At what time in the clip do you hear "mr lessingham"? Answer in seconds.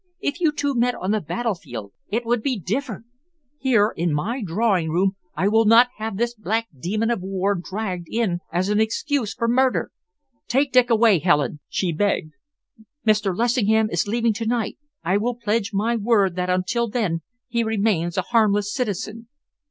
13.05-13.91